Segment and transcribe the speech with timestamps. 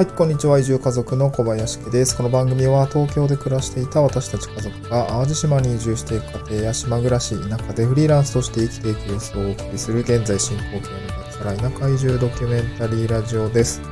[0.00, 0.58] はい、こんにちは。
[0.58, 2.16] 移住家族の小林家です。
[2.16, 13.82] この番組は東京で暮らしていた私たち家族が淡路島に移住していく家庭や島暮らし、田舎でフリーランスとして生きていく様子をお送りする現在進行形の脱サラ田舎移住ドキュメンタリーラジオです。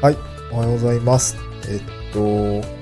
[0.00, 0.16] はい、
[0.50, 1.36] おはようございます。
[1.68, 1.80] えっ
[2.10, 2.20] と、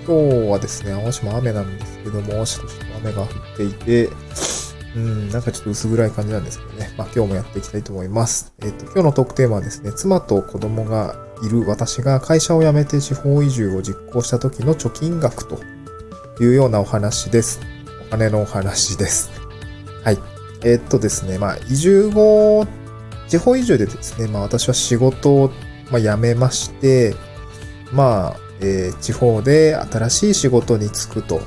[0.06, 4.08] 今日はですね、淡路島雨なんですけども、しとしと雨が降っていて、
[4.94, 6.92] うん、なんかちょっと薄暗い感じなんですけどね。
[6.98, 8.52] まあ今日もやっていきたいと思います。
[8.60, 15.60] えっと、今日のトークテーマはですね、妻と子供がいる私が会社を辞めて地方移住を実行した時の貯金額と
[16.42, 17.60] いうようなお話です。
[18.06, 19.30] お金のお話です。
[20.04, 20.18] はい。
[20.62, 22.66] えっとですね、まあ移住後、
[23.28, 25.50] 地方移住でですね、まあ私は仕事を、
[25.90, 27.14] ま、辞めまして、
[27.92, 31.40] まあ、えー地方で新しい仕事に就くと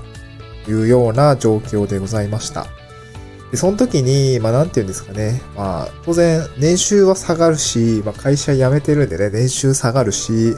[0.67, 2.67] いうような状況でございました。
[3.55, 5.41] で、その時に、まあ、なんて言うんですかね。
[5.55, 10.55] まあ、当然、年収は下がるし、まあ、会社辞めてるんでね、年収下がるし、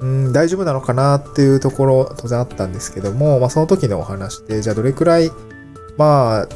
[0.00, 5.30] うん、大丈夫なのかなっていうところ、当然あったんですけども、まあ、その時のお話で、じゃあどれくらい、
[5.96, 6.46] ま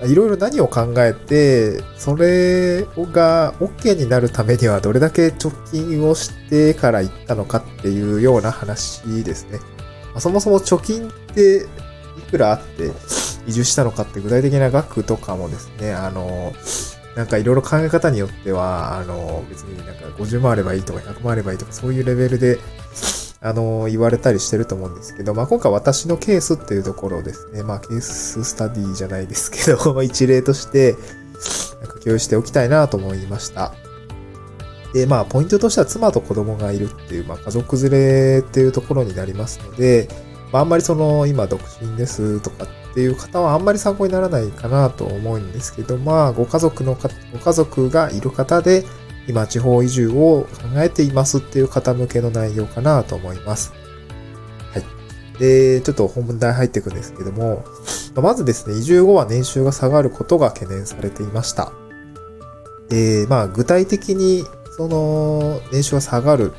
[0.00, 9.58] あ、いろいろ何を考えて、それが OK になるためにはどれだけ貯金をしてから行ったのかっていうような話ですね。
[10.14, 11.66] まそもそも貯金って
[12.18, 12.90] いくらあって
[13.48, 16.52] 移住したのかって具体的な額とかもですね、あの、
[17.16, 22.58] なんかいろいろ考え方によっては、あの、別になんか50万あればいいとか100万あればいいとかそういうレベルで、
[23.40, 30.96] あの、言われたりしてると思うんですけど、まあ今回私のケースっていうところですね、まあケーススタディじゃないですけど、 一例として、
[31.80, 33.72] なんか共有しておきたいなと思いました。
[34.92, 40.08] で、まあポイントとしては妻と子供がいるっていう、まあ家族連れっていうところになりますので、
[40.52, 48.84] まああんまりその今独身ですとかっていう方はあんまり参考にならないかなと思うんですけど、まあご家族のか、ご家族がいる方で、
[49.28, 53.72] 今地方移住を考えていますっていう方向けの内容かなと思います。
[54.72, 55.38] はい。
[55.38, 57.62] で、ちょっと本題入っていくんですけども、
[58.14, 61.72] ままずですね、移住後は年収が下がることが懸念されていました。
[62.88, 64.44] で、まあ具体的に
[64.76, 66.52] その年収が下がる、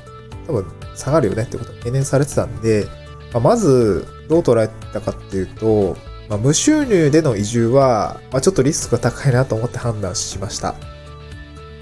[0.45, 2.87] 多分下がるよねってことが懸念されてたんで、
[3.33, 5.97] まあまずどう捉えたかっていうと、
[6.29, 10.75] まあ、無収入での移住は、まあ、ちょっとリスクが高いなと思って判断しました。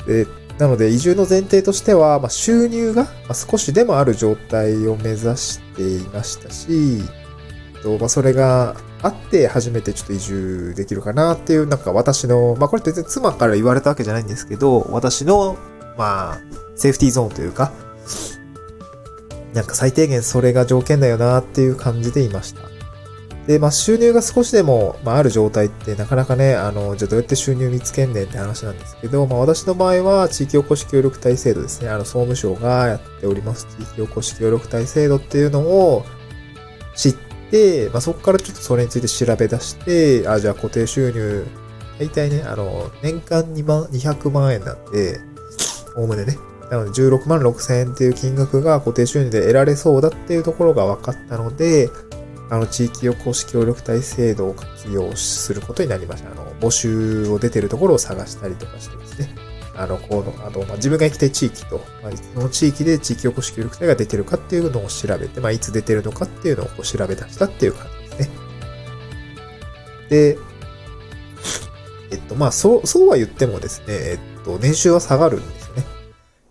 [0.08, 0.26] で、
[0.58, 7.04] なので移住の前提としては、まあ、収入が少しでもある状態を目指していましたし、
[8.00, 15.58] まあ、それがあって初めてちょっと移住できるかなっていう、なんか私の、まあこれ全然妻から言われたわけじゃないんですけど、私の、
[15.98, 16.40] まあ、
[16.76, 17.72] セーフティーゾーンというか、
[19.54, 22.62] なんか最低限それが条件だよなっていう感じでいました。
[23.48, 31.90] で、まあ収入が少しでも、まあ、ある状態ってなかなかね、あの、じゃあどうやって収入見つけんねんって話なんですけど、まあ私の場合は地域おこし協力隊制度ですね。
[31.90, 36.04] あの、総務省がやっております地域おこし協力隊制度っていうのを
[36.96, 37.16] 知っ
[37.50, 41.46] て、まあそこからちょっとそれについて調べ出して、あ、じゃあ固定収入、
[42.00, 45.22] 大体ね、あの、年間2万、200万円なんで、
[45.96, 46.38] おおむねね。
[46.70, 51.90] なので16万6千円っていう金額が固定収入で得られそうだっていうところが分かったので、
[52.50, 56.32] あの、地域おこし協力隊制度を活用することになりました。
[56.32, 59.36] あの、募集を出てるところを探したりとかしてですね。
[59.76, 68.30] あの、この、あと、まあ、自分が行きたい地域と、まあ、その地域で地域おこし協力隊が出てるかっていうのを調べて、まあ、いつ出てるのかっていうのをこう調べ出したっていう感じですね。
[70.10, 70.38] で、
[72.12, 75.97] えっと、まあ、そう、そうは言ってもですね、えっと、年収は下がるんですよね。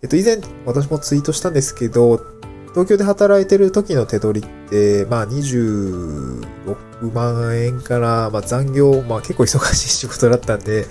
[0.03, 2.21] えっと、以前、私もツイートしたんですけど、
[2.69, 10.85] 東京で働いてる時の手取りって、まあ26万円から、まあ残業、まあ結構忙しい仕事だったんで、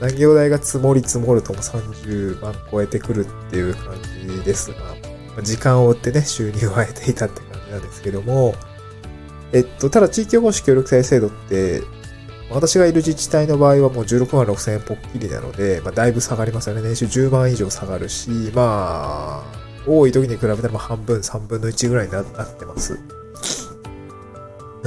[0.00, 8.54] 残業代が積もり積もるともう30万超えてくるっていう感じですが、まあ時間を追ってね、収入を得ていたって感じなんですけども、
[9.52, 11.82] えっと、ただ地域おこし協力隊制度って、
[12.50, 16.82] 私がいる自治体の場合はもう16万6千円ぽっきりなので、まあ、だいぶ下がりますよね。
[16.82, 19.44] 年収10万以上下がるし、まあ、
[19.86, 22.98] 多い時に比べたらまあ半分、3分の1ぐらいになってます。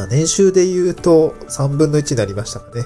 [0.09, 2.85] 年収で言うと3分の1になりましたかね。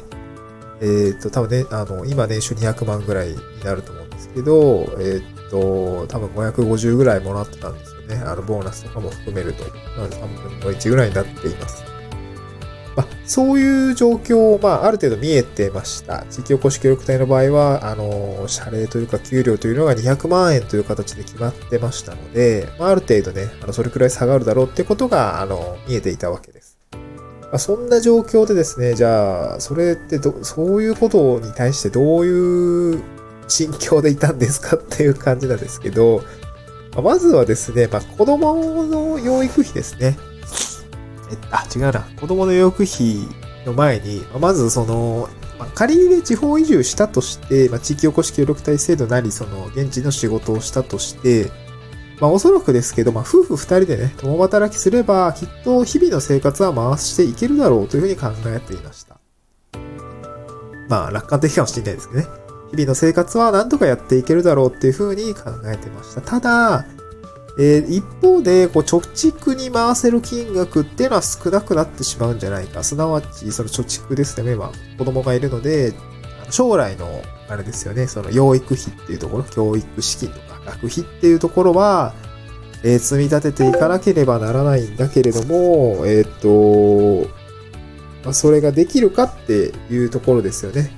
[0.82, 8.16] えっ、と、多分ね、あの、今年収200万ぐらいになると思うんですけど、えっ、と、多分550ぐらいもらってたんですよね。
[8.26, 9.64] あの、ボーナスとかも含めると。
[9.64, 9.70] な
[10.04, 11.95] ので3分の1ぐらいになっています。
[13.26, 16.26] そういう状況を、まあ、ある程度見えてました。
[16.30, 26.78] 地域おこし協力隊の場合は、あの、謝礼というか給料というのが200万円という形で決まってましたので、まあ、ある程度ね、あの、それくらい下がるだろうってことが、あの、見えていたわけです。
[27.42, 33.04] まあ、そんな状況でですね、じゃあ、それってど、そういうことに対してどういう
[33.48, 36.22] 心境でいたんですかっていう感じなんですけど、
[37.02, 40.18] まずはですね、まあ、子供の養育費ですね。
[41.44, 42.02] えあ、違うな。
[42.20, 43.28] 子供の養育費
[43.66, 45.30] の前に、まずその、
[45.60, 51.52] まあ、仮にね、地方移住したとして、まあ、地域おこし協力隊制度なり、その、現地の仕事をしたとして、
[52.20, 59.18] まあ、おそらくですけど、まあ、夫婦二人でね、共働きすれば、きっと日々の生活は回していけるだろうというふうに考えていました。
[60.90, 62.28] まあ、楽観的かもしれないですけどね。
[62.72, 66.22] 日々の生活は何とかやっていけるだろうっていうふうに考えてました。
[66.22, 66.86] ただ、
[67.58, 72.84] えー、一方で、こう、貯蓄に回せる金額っていうのは少なくなってしまうんじゃないか。
[72.84, 74.52] すなわち、その貯蓄ですね。
[74.54, 75.94] 今、子供がいるので、
[76.50, 82.14] 将来の、あれですよね、その養育費っていうところ、教育資金とか学費っていうところは、
[82.84, 87.28] えー、積み立てていかなければならないんだけれども、えっ、と、
[88.26, 90.92] まあ、それができるかっていうところですよね。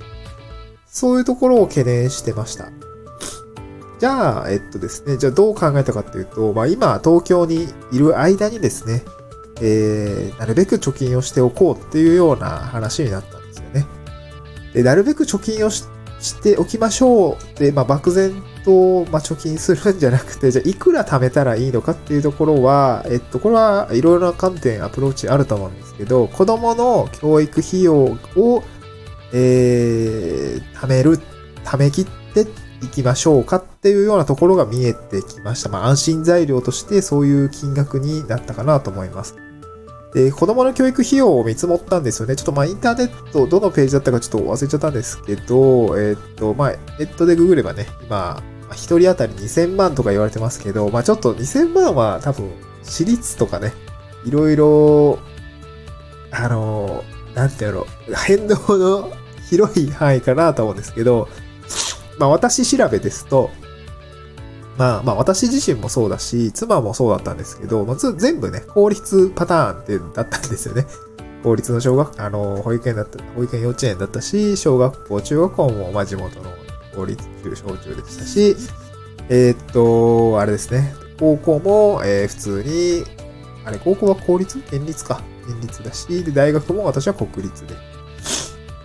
[0.87, 2.71] そういうところを懸念してました。
[3.99, 9.03] じゃあ、えっとですね、じゃあどう考えたかっていうと、まあ今東京にいる間にですね、
[9.61, 13.85] えー、なるべく貯金をしておこうっていうような話になったんですよね。
[14.73, 15.85] で、なるべく貯金をし
[16.41, 17.59] ておきましょう。
[17.59, 28.63] で、まあ漠然と、まあ、貯金するんじゃなくて、じゃあいくら貯めたらいいのかっていうところは、えっと、これはいろいろな観点、アプローチあると思うんですけど、子供の教育費用を、
[29.33, 31.19] えー、貯める、
[31.63, 32.45] 貯め切って
[32.81, 35.69] いきましょうかっていうようなところが見えてきました。
[35.69, 39.35] まあ、安心材料としてそういう金額になったかなと思います。
[40.13, 42.35] で、子供の教育費用を見積もったんですよね。
[42.35, 48.41] ちょっとまあインターネット、どのページだったかちょっと忘れちゃったんですけど、えー、っと、まあ、ネットでググればね、今、
[48.71, 52.51] 一人当たり2000万とか言われてますけど、まあちょっと2000万は多分、
[52.83, 53.73] 私立とかね、
[54.25, 55.19] いろいろ、
[56.31, 57.03] あの、
[57.35, 59.11] なんてやろう、変動の
[59.49, 61.27] 広い範囲かなと思うんですけど、
[62.19, 63.49] まあ私調べですと、
[64.77, 70.85] まあまあ私自身もそうだし、妻もそうだったんですけど、まず全部ね、公立パターンってだったんですよね。
[71.43, 76.51] 公立の小学、あの、保育園だった、保育園幼稚園だったし、小学校、中学校も、まあ地元の
[76.95, 78.55] 公立中小中でしたし、
[79.29, 83.03] えー、っと、あれですね、高校も、えー、普通に、
[83.65, 84.59] あれ、高校は公立？
[84.69, 85.21] 県立か。
[85.45, 87.75] 県立だし、で、大学も私は国立で。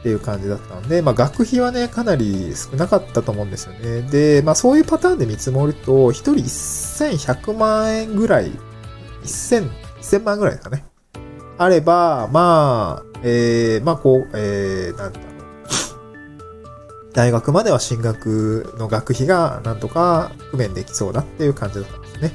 [0.02, 4.02] っていう感じだったので、まあ学費はね、かなり少なかったと思うんですよね。
[4.02, 8.50] で、まあそういうパターンで見積もると、1人1100万円ぐらい、
[9.22, 9.70] 1000、
[10.00, 10.84] 1000万ぐらいですかね。
[11.56, 15.32] あれば、まあ、えー、まあこう、えー、なんだろう。
[17.12, 22.32] 大学までは進学の学費がなんとか工面できそうだっていう感じだったんですね。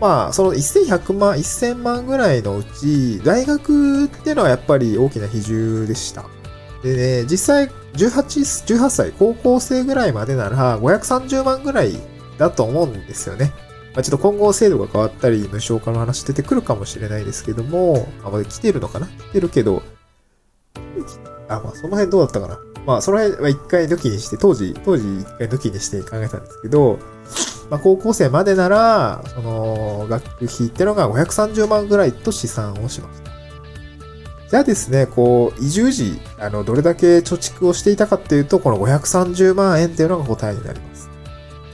[0.00, 6.24] まあ、その1100万、1000万ぐらいのうち、大学っていうのはやっぱり大きな比重でした。
[6.82, 11.96] でね、実際18、18歳、高校生ぐらいまでなら530万ぐらい
[12.38, 13.52] だと思うんですよね。
[13.94, 19.06] まあ、ちょっと今後制度が変わったり、無償化の話出てくるかもしれないですけども、あ、まだ来てるのかな？
[19.06, 19.82] 来てるけど、
[21.48, 22.58] あ、まあその辺どうだったかな？
[22.86, 26.98] まあその辺は一回抜きにして、当時、当時一回抜きにして考えたんですけど、
[27.70, 33.31] まあ高校生までなら、その、学費ってのが530万ぐらいと試算をしました。
[34.52, 41.08] じゃあですね、こう、移住時、あの、どれだけ貯蓄をしていたかっていうと、この530万円っていうのが答えになります。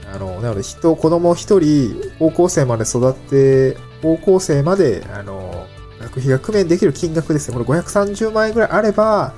[0.09, 5.67] あの、なので、人、子供一人、高校生まで育って、高校生まで、あの、
[5.99, 7.57] 学費が工面できる金額ですね。
[7.61, 9.33] これ530万円ぐらいあれば、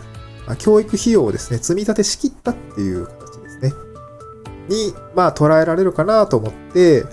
[0.45, 3.73] まあ、教育費用をですね、積み立てしきったっていう形ですね。
[4.69, 7.05] に、まあ、捉えられるかなと思って、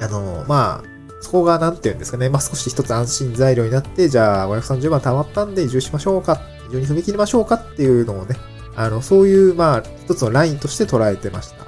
[0.00, 8.36] あの、まあ、そこが何て言うんですかね、まあ、少し一つ安心材料になって、じゃあ530万貯まったんで移住しましょうか、移住に踏み切りましょうかっていうのをね、
[8.76, 11.64] あの、そういう、まあ、一つのラインとして捉えてました。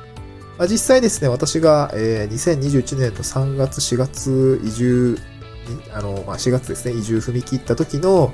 [0.59, 5.19] まあ、実際ですね、私が、えー、2021年の3月、4月移住、
[5.93, 8.33] あの、まあ、4月ですね、移住踏み切った時の、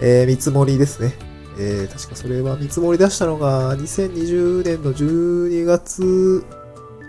[0.00, 1.14] えー、見積もりですね。
[1.58, 6.44] えー、確かそれは見積もり出したのが2020年の12月、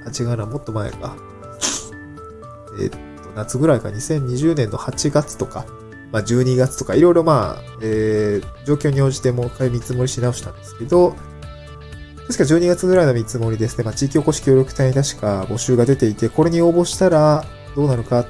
[0.06, 1.16] あ、違うな、もっと前か。
[2.80, 3.07] えー、
[3.38, 5.66] 夏ぐらいか2020年の8月とか、
[6.12, 11.16] まあ、12月とか、いろいろまあ、えー、状況に応じてもう一回見積もりし直したんですけど、
[12.28, 18.26] 確か12月ぐらいの見積もりですね、まあ、地域おこし協力隊に確か募集が出ていて、これに応募したらどうなるか、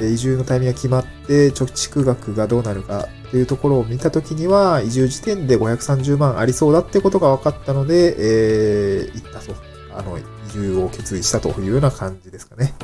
[0.00, 9.54] 移住のタイミングが決まって、貯蓄額がどうなるかっていうところを見たときには、移住時点で530万ありそうだってことが分かったので、えー、行ったと。
[9.96, 10.22] あの、移
[10.52, 12.74] 住を決意したというような感じですかね。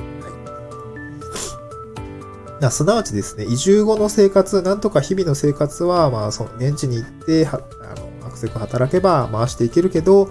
[2.69, 10.31] すなわちですね、移住後の生活、なんとか日々の生活は、まあ、その、現地に行って、は、あの、アクセク働けば回していけるけど、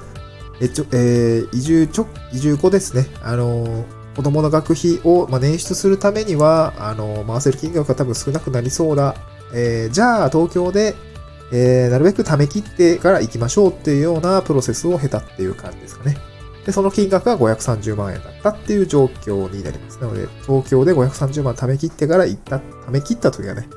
[0.62, 9.16] え、ちょ、えー、移住ちょ、移住後ですね、あの、子供の学費を、まあ、捻出するためには、あの、回せる金額が多分少なくなりそうだ。
[9.54, 10.96] えー、じゃあ、東京で、
[11.52, 16.18] えー、なるべく貯め切ってから行きましょうっていうようなプロセスを経たっていう感じですかね。
[16.70, 20.00] で、その金額が530万円だったっていう状況になります。
[20.00, 23.68] なので、東京で530万貯め切ってから行った、貯め切った時はね、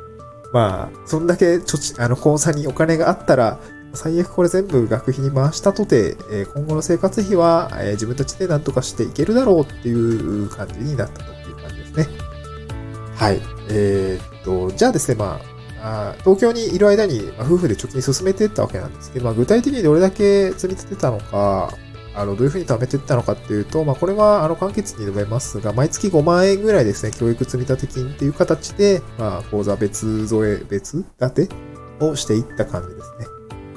[0.52, 3.58] まあ、そんだけ貯ち、あの、口座にお金があったら、
[3.94, 12.08] 最悪これ全部学費に回したとて、え今後の生活費は、え自分たちで何とかしていけるだろうっていう感じになったという感じですね。
[13.16, 13.40] はい。
[13.70, 15.40] えー、っと、じゃあですね、ま
[15.80, 21.72] あ、あ東京にいる間に、ま夫婦で貯金進めていったわけなんですけど、まあ、具体的にどれだけ積み立てたのか、
[22.14, 31.54] あの、どういうふうに貯めていったのかっていうと、まあ、これは、あの、簡潔に述べますが、毎月5万円ぐらいですね、教育積立金っていう形で、まあ、口座別添え、別立て
[32.00, 33.26] をしていった感じですね。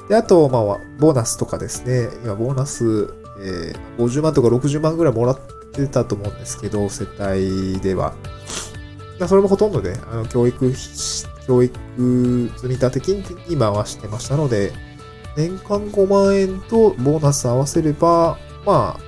[0.08, 0.62] で、あと、まあ、
[0.98, 5.40] ボーナスとかですね、今、ボーナス、えー、50万とか60万ぐらいもらっ
[5.72, 8.14] てたと思うんですけど、世帯では。
[9.26, 10.74] それもほとんどね、あの、教育、
[11.46, 14.72] 教育積立金に回してましたので、
[15.36, 19.00] 年間5万円とボーナス合わせれば、まあ、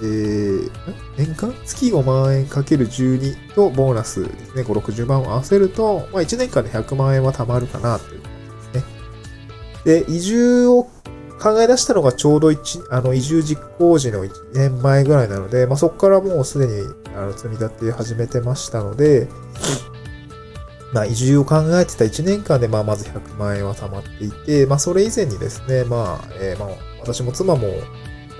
[0.00, 0.70] えー、
[1.16, 1.54] 年間？
[1.64, 8.32] 月5万円かける12とボーナスですね、5、60万を合わせると、まあ1年間で100万円は貯まるかなという感
[8.72, 10.04] じですね。
[10.06, 10.84] で、移住を
[11.40, 16.72] 考え出したのがちょうど1、あの、移住実行時の1年前ぐらいなので、まあそこからもうすでに
[17.14, 19.28] あの積み立て始めてましたので、
[20.92, 26.68] まあ、移住を考えてた1年間で、まあ、まず100万円は貯まっていて、まあ、それ以前にですね、まあ、えー、まあ、
[27.00, 27.68] 私も妻も、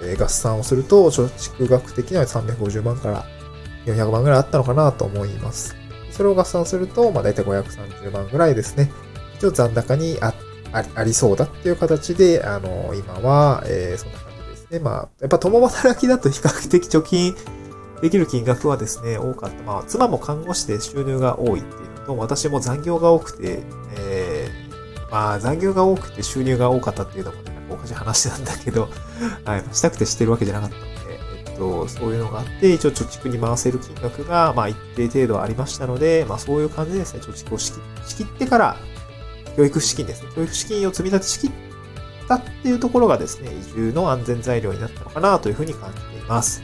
[0.03, 3.25] え、合算をすると、貯蓄額的には350万から
[3.87, 5.77] 400万ぐらいあったのかなと思います。
[6.11, 8.91] それを合算すると、まあ、だいたい530万ぐらいですね。
[9.37, 10.33] 一応残高にあ
[10.73, 14.79] ありそうだっていう形で、あの、今は、えー、そんな感じですね。
[14.79, 17.35] まあ、やっぱ共働きだと比較的貯金
[18.03, 19.63] できる金額はですね、多かった。
[19.63, 23.63] まあ、妻も看護師で収入が多いっていうと、私も残業が多くて、
[23.99, 28.89] えー、まあ残業が多くて収入が多かったっていうのもね、おかしい話なんだけど、
[29.45, 37.73] はい、したくてしてるわけじゃなかったので、えっと、そういうのがあって、一応貯蓄に回せる金額が、まあ一定程度ありましたので、まあそういう感じですね、貯蓄を仕
[38.17, 38.77] 切ってから、
[39.57, 41.53] 教育資金ですね、教育資金を積み立てしき
[42.27, 46.63] ったっていうところがですね、移住の安全材料になったのかなというふうに感じています。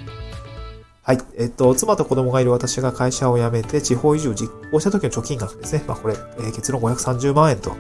[1.05, 1.19] はい。
[1.37, 5.83] えっと、妻と子供がいる私が会社を辞めて地方移住を実行した時の貯金額ですね。
[5.89, 7.77] まあこれ、えー、結論530万円と、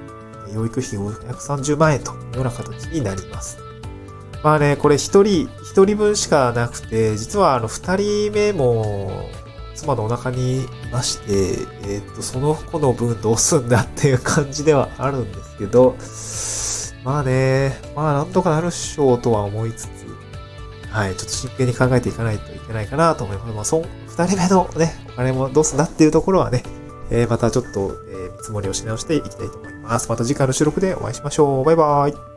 [0.52, 3.58] 養育費530万円というような形になります。
[4.42, 9.30] まあね、これ一人、一人分しかなくて、実はあの二人目も
[9.76, 15.94] 妻のお腹にいまして、えっと、その子の分どうすんだっていう感じではあるんですけど、
[17.04, 20.01] まあね、まあなんとかなるっしょとは思いつつ、
[20.92, 23.54] はい、ちょっと真剣に考えていかないといけないかなと思います。
[23.54, 26.62] まあ、そう、二人目のね、お金もどうすんだっていうところはね、
[27.11, 30.08] えー、またちょっと、えー、見積もりをし直していきたいと思います。
[30.08, 31.64] また次回の収録でお会いしましょう。
[31.64, 32.31] バイバーイ。